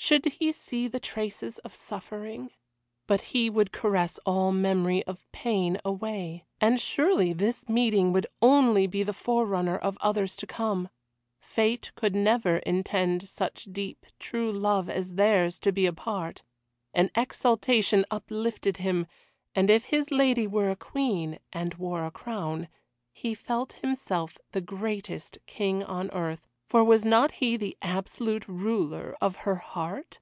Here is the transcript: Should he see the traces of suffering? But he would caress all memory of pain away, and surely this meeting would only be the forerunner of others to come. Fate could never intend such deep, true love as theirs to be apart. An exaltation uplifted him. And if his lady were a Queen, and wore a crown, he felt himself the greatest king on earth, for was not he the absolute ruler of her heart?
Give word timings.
Should 0.00 0.26
he 0.26 0.52
see 0.52 0.86
the 0.86 1.00
traces 1.00 1.58
of 1.58 1.74
suffering? 1.74 2.52
But 3.08 3.20
he 3.34 3.50
would 3.50 3.72
caress 3.72 4.20
all 4.24 4.52
memory 4.52 5.02
of 5.06 5.26
pain 5.32 5.80
away, 5.84 6.44
and 6.60 6.78
surely 6.80 7.32
this 7.32 7.68
meeting 7.68 8.12
would 8.12 8.28
only 8.40 8.86
be 8.86 9.02
the 9.02 9.12
forerunner 9.12 9.76
of 9.76 9.98
others 10.00 10.36
to 10.36 10.46
come. 10.46 10.88
Fate 11.40 11.90
could 11.96 12.14
never 12.14 12.58
intend 12.58 13.28
such 13.28 13.64
deep, 13.72 14.06
true 14.20 14.52
love 14.52 14.88
as 14.88 15.14
theirs 15.16 15.58
to 15.58 15.72
be 15.72 15.84
apart. 15.84 16.44
An 16.94 17.10
exaltation 17.16 18.04
uplifted 18.08 18.76
him. 18.76 19.04
And 19.56 19.68
if 19.68 19.86
his 19.86 20.12
lady 20.12 20.46
were 20.46 20.70
a 20.70 20.76
Queen, 20.76 21.40
and 21.52 21.74
wore 21.74 22.06
a 22.06 22.12
crown, 22.12 22.68
he 23.12 23.34
felt 23.34 23.72
himself 23.82 24.38
the 24.52 24.60
greatest 24.60 25.38
king 25.46 25.82
on 25.82 26.08
earth, 26.12 26.46
for 26.64 26.84
was 26.84 27.02
not 27.02 27.30
he 27.30 27.56
the 27.56 27.74
absolute 27.80 28.46
ruler 28.46 29.16
of 29.22 29.36
her 29.36 29.56
heart? 29.56 30.20